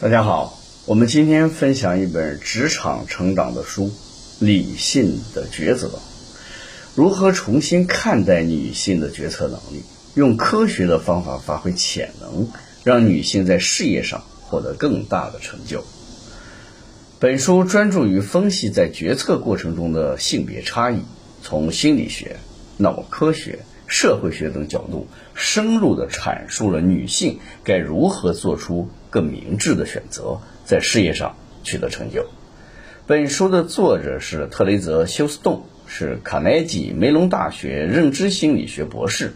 [0.00, 3.86] 大家好，我们今天分享一本职场成长的书
[4.40, 5.86] 《理性的抉择》，
[6.96, 9.84] 如何重新看待女性的决策能力，
[10.14, 12.48] 用科学的方法发挥潜能，
[12.82, 15.84] 让女性在事业上获得更大的成就。
[17.20, 21.02] 本书专注于分析在决策过程中的性别差异，
[21.40, 22.36] 从心理学、
[22.78, 23.60] 脑科学。
[23.86, 32.26] 社会学等角度，深入地阐述了女性该如何做出更明智的选择，在事业上取得成就。
[33.06, 39.34] 本书的作者是特雷泽·休斯顿，是卡耐基梅隆大学认知心理学博士，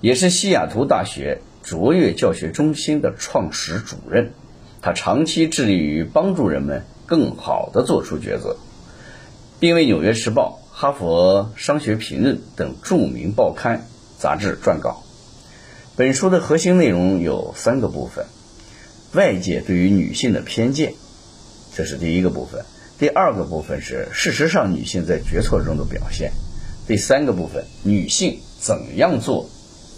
[0.00, 4.32] 也是西雅图大学卓越教学中心的创始主任。
[4.80, 8.56] 他长期致力于帮助人们更好地做出抉择，
[9.60, 10.60] 并为《纽约时报》。
[10.78, 13.86] 哈佛商学评论等著名报刊
[14.18, 15.02] 杂志撰稿。
[15.96, 18.26] 本书的核心内容有三个部分：
[19.14, 20.92] 外界对于女性的偏见，
[21.74, 22.60] 这是第一个部分；
[22.98, 26.32] 第二个部分是事实上女性在决策中的表现；
[26.86, 29.48] 第三个部分，女性怎样做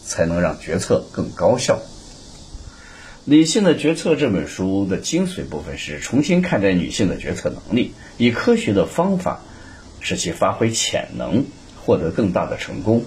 [0.04, 1.74] 才能让决策更高效。
[3.24, 9.40] 《理性的决策》这本书的精髓部分是重新看待女性的决策能力，以科学的方法。
[10.00, 11.44] 使其发挥潜能，
[11.84, 13.04] 获得更大的成功。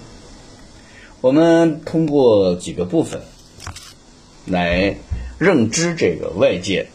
[1.20, 3.22] 我们通过几个部分
[4.46, 4.96] 来
[5.38, 6.88] 认知这个外界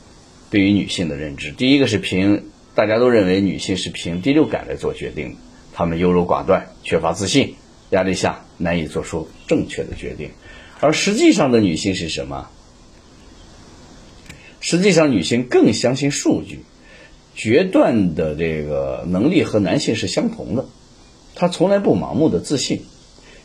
[0.50, 1.52] 对于女性的认知。
[1.52, 5.38] 第一个是凭大家都认为女性是凭第六感来做决定，
[5.74, 7.56] 她们优柔寡断，缺乏自信，
[7.92, 10.32] 压力下难以做出正确的决定。
[10.80, 12.50] 而实际上的女性是什么？
[14.60, 16.66] 实际上，女性更相信数据。
[17.38, 20.66] 决断的这个能力和男性是相同的，
[21.36, 22.82] 他从来不盲目的自信，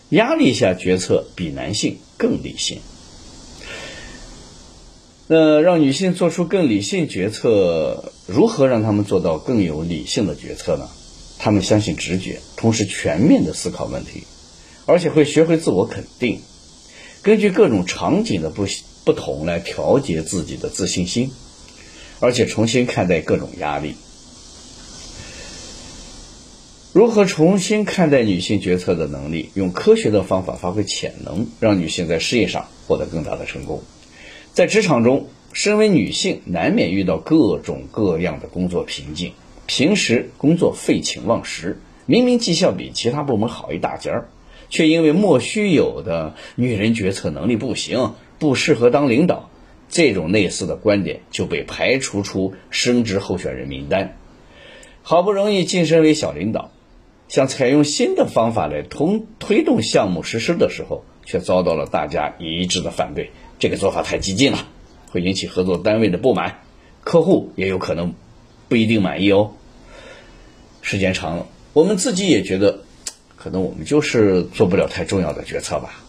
[0.08, 2.78] 压力下决策比男性更理性。
[5.26, 10.88] 那让女性做出更理性决策，如何让他们做到更有理性的决策呢？
[11.38, 14.24] 他们相信直觉，同时全面的思考问题，
[14.86, 16.40] 而且会学会自我肯定，
[17.22, 18.66] 根据各种场景的不
[19.04, 21.30] 不同来调节自己的自信心。
[22.22, 23.96] 而且重新看待各种压力，
[26.92, 29.50] 如何重新看待女性决策的能力？
[29.54, 33.82] 用科学的方法发挥潜能，让女性在事业上获得更大的成功。
[34.52, 39.32] 在职场中，身为女性，难免遇到各种各样的工作瓶颈。
[39.66, 44.28] 平时工作废寝忘食，明明绩效比其他部门好一大截儿，
[44.70, 49.48] 却因为莫须有的女人决策能力不行，不适合当领导。
[49.92, 54.16] 这种类似的观点就被排除出升职候选人名单。
[55.02, 56.72] 好不容易晋升为小领导，
[57.28, 63.30] 想采用新的方法来推推动项目实施的时候，却遭到了大家一致的反对。
[63.58, 64.66] 这个做法太激进了，
[65.10, 66.62] 会引起合作单位的不满，
[67.04, 68.14] 客户也有可能
[68.68, 69.52] 不一定满意哦。
[70.80, 72.80] 时间长了，我们自己也觉得，
[73.36, 76.02] 可能我们就是做不了太重要的决策吧，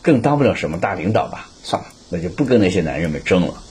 [0.00, 1.47] 更当不了什么大领导吧。
[1.68, 1.88] 算了。
[2.08, 3.62] 那就不跟那些男人们争了。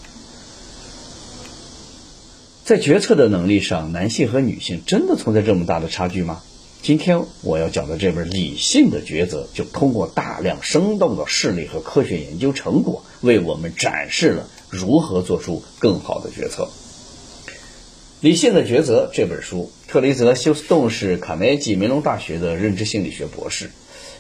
[2.63, 6.43] 在决策的能力上，男性和女性真的存在这么大的差距吗？
[6.83, 16.63] 今天我要讲的这本《理性的抉择》，就通过大量生动的事例和科学研究成果，为我们展示了如何做出更好的决策。
[18.19, 23.69] 《理性的抉择》这本书，特雷泽·休斯顿是卡耐基梅隆大学的认知心理学博士，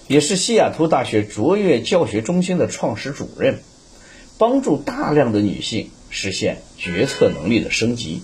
[0.07, 3.57] 也是西雅图大学卓越教学中心的创始主任。
[4.37, 8.21] 帮助大量的女性实现决策能力的升级。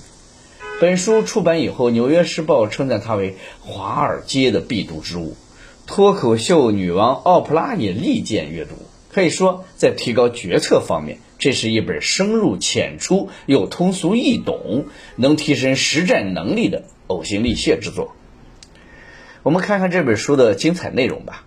[0.80, 5.36] 本书出版以后，《纽约时报》称赞它为华尔街的必读之物，
[5.88, 8.76] 脱口秀女王奥普拉也力荐阅读。
[9.12, 14.86] 可以说，在提高决策方面，这是一本深入浅出又通俗易懂，
[15.18, 18.16] 能提升实战能力的呕心沥血之作。
[19.42, 21.46] 我们看看这本书的精彩内容吧。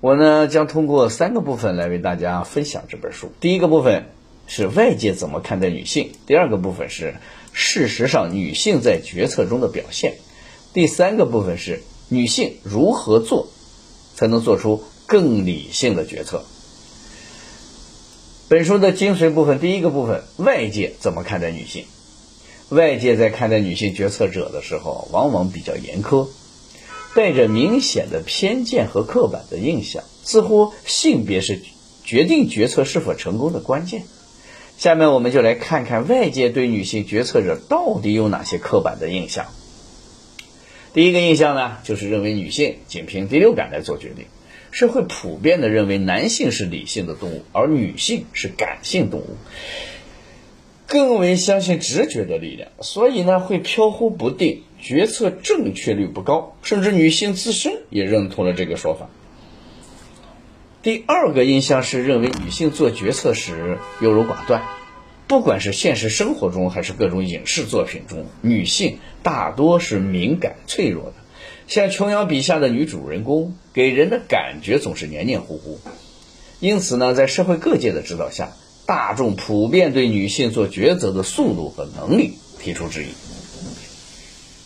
[0.00, 3.30] 我呢将通过三个部分来为大家分享这本书。
[3.40, 4.06] 第一个部分
[4.46, 7.16] 是外界怎么看待女性；第二个部分是
[7.52, 10.12] 事实上女性在决策中的表现；
[10.72, 13.48] 第三个部分是女性如何做
[14.14, 16.42] 才能做出更理性的决策。
[18.50, 21.84] 本书的精髓部分，第一个部分，外界怎么看待女性？
[22.70, 26.28] 外界在看待女性决策者的时候，往往比较严苛。
[27.14, 31.60] 带着明显的偏见和刻板的印象，似乎性别是
[32.04, 34.04] 决定决策是否成功的关键。
[34.78, 39.44] 下面我们就来看看外界对女性决策者到底有哪些刻板的印象。
[40.94, 44.24] 第一个印象呢，就是认为女性仅凭第六感来做决定。
[44.70, 49.36] 社会普遍的认为男性是理性的动物，而女性是感性动物。
[50.86, 59.10] 更为相信直觉的力量，所以呢会飘忽不定，决策正确率不高，甚至女性自身也认同了这个说法。
[60.80, 64.62] 第二个印象是认为女性做决策时优柔寡断，
[65.26, 71.14] 不管是现实生活中还是各种影视作品中，女性大多是敏感脆弱的。
[71.68, 75.78] 像琼瑶笔下的女主人公，给人的感觉总是黏黏糊糊。
[76.60, 78.56] 因此呢，在社会各界的指导下，
[78.86, 83.08] 大众普遍对女性做抉择的速度和能力提出质疑。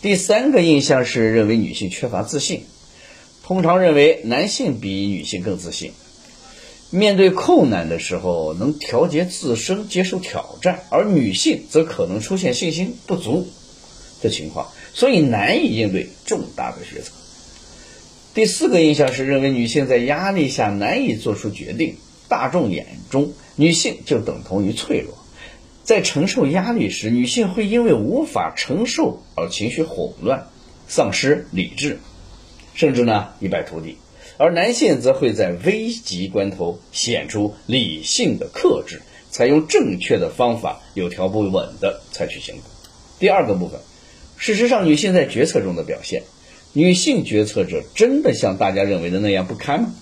[0.01, 2.63] 第三个印象是认为女性缺乏自信，
[3.43, 5.91] 通常认为男性比女性更自信，
[6.89, 13.45] 面对困难的时候能调节自身接受挑战，而女性则可能出现信心不足
[14.21, 14.67] 的情况。
[14.93, 17.11] 所以难以应对重大的决策。
[18.35, 21.97] 第四个印象是认为女性在压力下难以做出决定，
[22.27, 25.17] 大众眼中女性就等同于脆弱，
[25.83, 30.47] 在承受压力时，女性会因为无法承受而情绪混乱，
[30.87, 31.99] 丧失理智，
[32.73, 33.97] 甚至呢一败涂地，
[34.37, 42.63] 而男性则会在危急关头显出理性的克制，采用正确的方法，有条不紊的采取行动。
[43.19, 43.79] 第二个部分。
[44.43, 46.23] 事实上，女性在决策中的表现，
[46.73, 49.93] 女性决策者真的像大家认为的那样不堪吗？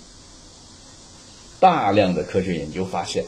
[1.60, 3.24] 大量的科学研究发现，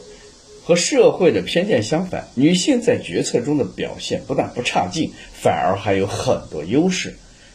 [0.64, 7.14] 和社会的偏见相反，女性在决策中的表现不但不差劲，反而还有很多优势。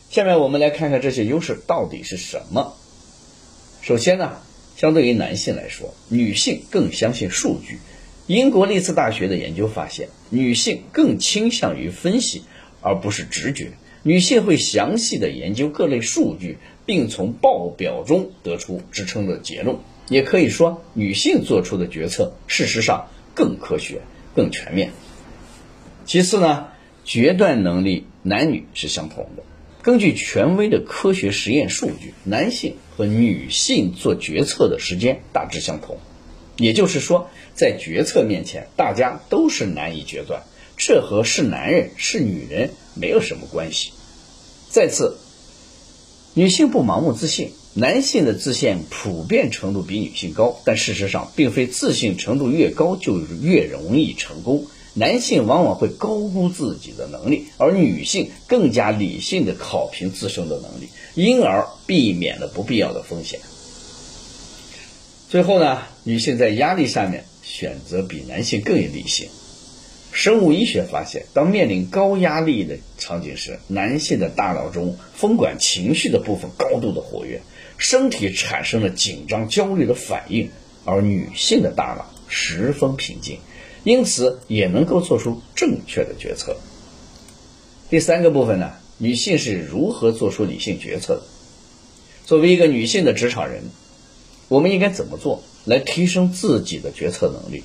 [0.10, 2.78] 下面我们来看看这些优势到底是什么。
[3.82, 4.38] 首先呢，
[4.78, 7.80] 相对于男性来说，女性更相信数据。
[8.26, 12.44] 英国利兹大学的研究发现，女性更倾向于分析。
[12.82, 13.72] 而不是直觉，
[14.04, 19.78] 女性会详细的研究各类数据，并从报表中得出支撑的结论。
[20.08, 24.02] 也可以说，女性做出的决策事实上更科学、
[24.36, 24.92] 更全面。
[26.06, 26.68] 其次呢，
[27.04, 29.44] 决断能力男女是相同的。
[29.82, 36.00] 根据权威的科学实验数据，男性和女性做决策的时间大致相同。
[36.58, 40.42] 也就是说，在决策面前，大家都是难以决断。
[40.80, 43.92] 这和是男人是女人没有什么关系。
[44.70, 45.18] 再次，
[46.34, 54.68] 女性不盲目自信，男性的自信普遍程度比女性高，但事实上并非自信程度越高就越容易成功。
[54.94, 63.42] 男性往往会高估自己的能力，而女性更加理性的考评自身的能力，因而避免了不必要的风险。
[65.30, 69.28] 最后呢，女性在压力下面选择比男性更有理性。
[70.20, 77.40] 生物医学发现，当面临高压力的场景时，男性的大脑中分管情绪的部分高度的活跃，
[77.78, 80.50] 身体产生了紧张、焦虑的反应，
[80.84, 83.40] 而女性的大脑十分平静，
[83.86, 86.58] 因此也能够做出正确的决策。
[87.90, 91.22] 第三个部分呢，女性是如何做出理性决策的？
[92.26, 93.64] 作为一个女性的职场人，
[94.50, 97.64] 我们应该怎么做来提升自己的决策能力？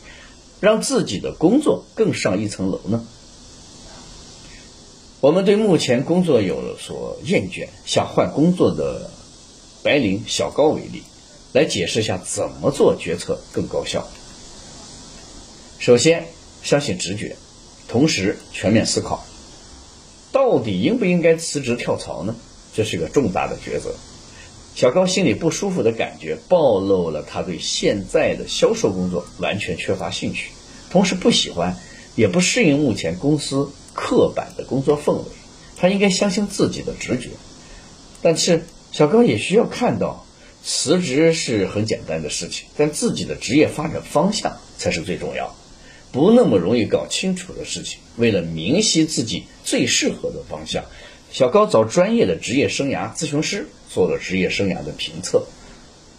[0.64, 3.04] 让自己的工作更上一层楼呢？
[5.20, 9.10] 我们对目前工作有所厌倦，想换工作的
[9.82, 11.02] 白领小高为例，
[11.52, 14.08] 来解释一下怎么做决策更高效。
[15.78, 16.28] 首先，
[16.62, 17.36] 相信直觉，
[17.86, 19.22] 同时全面思考，
[20.32, 22.34] 到底应不应该辞职跳槽呢？
[22.74, 23.94] 这是个重大的抉择。
[24.74, 30.50] 小高心里不舒服的感觉，暴露了他对现在的销售工作完全缺乏兴趣，
[30.90, 31.76] 同时不喜欢，
[32.16, 35.24] 也不适应目前公司刻板的工作氛围。
[35.76, 37.28] 他应该相信自己的直觉，
[38.20, 40.26] 但是小高也需要看到，
[40.64, 45.54] 辞职是很简单的事情，但自己的职业发展方向才是最重要、
[46.10, 48.00] 不那么容易搞清楚的事情。
[48.16, 50.84] 为了明晰自己最适合的方向，
[51.30, 53.68] 小高找专业的职业生涯咨询师。
[53.94, 55.46] 做了职业生涯的评测，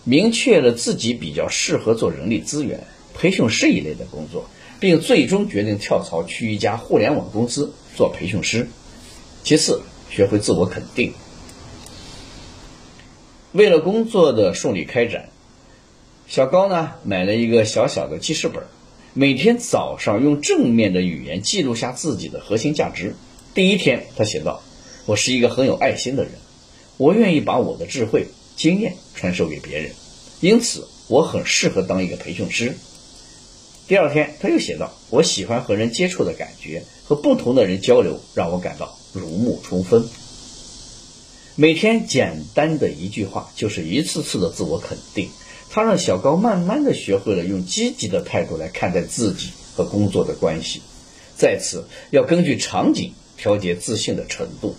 [0.05, 8.69] 明确了自己比较适合做人力资源、培训师一类的工作，并最终决定跳槽去一家互联网公司做培训师。
[9.43, 11.11] 其次，学会自我肯定。
[13.51, 15.27] 为了工作的顺利开展，
[16.27, 18.63] 小高呢买了一个小小的记事本，
[19.13, 23.17] 每天早上用正面的语言记录下自己的核心价值。
[23.53, 24.63] 第一天，他写道
[25.05, 26.31] ：“我是一个很有爱心的人。”
[26.97, 29.91] 我愿意把我的智慧、经验传授给别人，
[30.39, 32.73] 因此我很适合当一个培训师。
[33.87, 40.09] 第二天，他又写道：“我喜欢和人接触的感觉，和不同的人交流让我感到如沐春风。”
[41.55, 45.29] 每天简单的一句话，就是一次次的自我肯定。
[45.69, 50.81] 他让小高慢慢的学会了用积极的态度来看待自己和工作的关系。
[51.35, 54.75] 在此要根据场景调节自信的程度。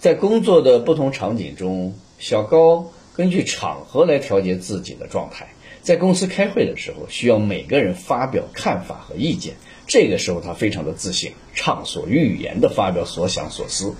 [0.00, 5.50] 在工作的不同场景中，小高根据场合来调节自己的状态。
[5.82, 13.94] 在公司开会的时候，需要每个人发表看法和意见，这个时候他非常的自信，畅所欲言的发表所想所思。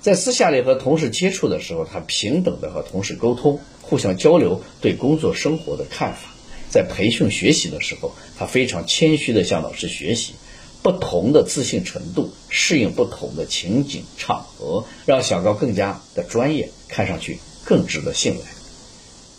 [0.00, 6.30] 在私下里和同事接触的时候，他平等的和同事沟通，互相交流对工作生活的看法。
[6.70, 10.32] 在培训学习的时候，他非常谦虚的向老师学习，
[10.82, 18.40] 不同的自信程度适应不同的情景场合，让小高更加的专业，看上去更值得信赖。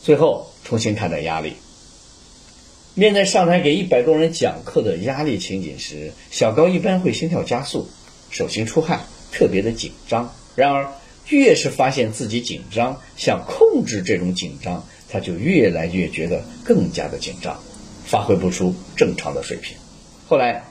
[0.02, 1.54] 最后，重新看待压力。
[2.96, 7.90] 面对上台给一百多人讲课的压力情景时，小高一般会心跳加速，
[8.30, 10.34] 手心出汗，特别的紧张。
[10.56, 10.92] 然而，
[11.30, 17.60] 越是发现自己紧张，想控制这种紧张，他就越来越觉得更加的紧张，
[18.06, 19.76] 发挥不出正常的水平。
[20.28, 20.64] 后来，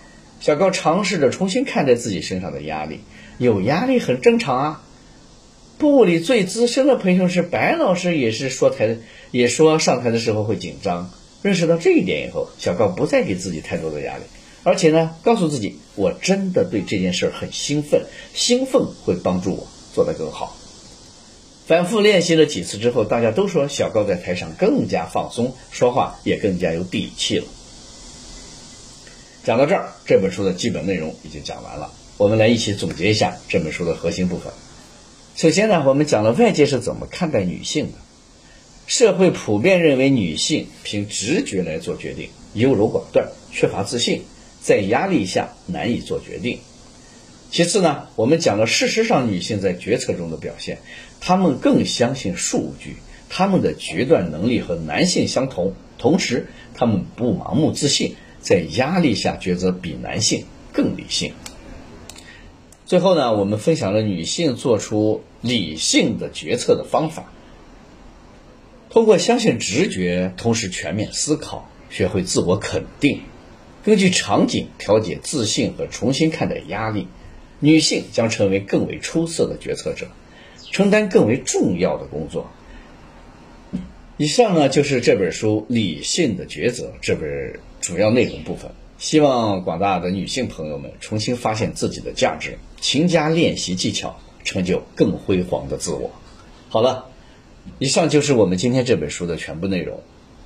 [0.43, 2.99] 小高尝试着重新看待自己身上的压力，
[3.39, 4.83] 有压力很正常啊。
[5.79, 8.99] 部里最资深的培训师白老师也是说台，
[9.31, 11.13] 也说上台的时候会紧张。
[11.43, 14.25] 认识到这一点以后，小高不再给自己太多的压力。
[14.65, 20.57] 而且呢，告诉自己，我真的对这件事很兴奋，兴奋会帮助我做得更好。
[21.69, 27.45] 反复练习了几次之后，大家都说小高在台上更加放松，说话也更加有底气了。
[29.45, 34.53] 讲到这儿，这本书的基本内容已经讲完了，我们来一起总结一下这本书的核心部分。
[35.35, 37.93] 首先呢，我们讲了外界是怎么看待女性的，
[38.87, 44.23] 社会普遍认为女性凭直觉来做决定，优柔寡断，缺乏自信。
[44.61, 46.61] 在压力下难以做决定。
[47.51, 50.79] 其次呢，我们讲了事实上女性在决策中的表现，
[51.21, 61.33] 她们更相信数据，她们的决断能力和男性相同，同时她们不盲目自信，在压力下抉择比男性更理性。
[62.85, 67.33] 最后呢，我们分享了女性做出理性的决策的方法，
[68.91, 73.23] 通过相信直觉，同时全面思考，学会自我肯定。
[73.83, 77.09] 根据场景调节自信和重新看待压力，
[77.61, 80.09] 女性将成为更为出色的决策者，
[80.71, 82.51] 承担更为重要的工作。
[84.19, 88.71] 以上呢就是这本书《理性的抉择》这本主要内容部分。
[88.97, 96.11] 希望广大的女性朋友们重新发现自己的价值，勤加练习技巧，成就更辉煌的自我。
[96.69, 97.07] 好了，
[97.79, 100.01] 以上就是我们今天这本书的全部内容。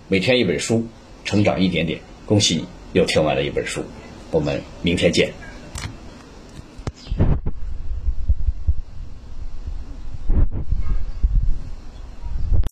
[0.08, 0.86] 每天一本书，
[1.24, 2.00] 成长一点点。
[2.24, 2.64] 恭喜你！
[2.94, 3.82] 又听完了一本书，
[4.30, 5.30] 我们明天见。